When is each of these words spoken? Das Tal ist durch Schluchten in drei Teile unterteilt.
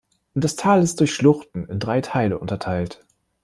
Das 0.33 0.55
Tal 0.55 0.81
ist 0.81 0.99
durch 0.99 1.13
Schluchten 1.13 1.67
in 1.67 1.77
drei 1.79 2.01
Teile 2.01 2.39
unterteilt. 2.39 3.05